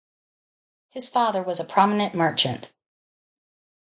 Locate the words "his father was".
0.89-1.59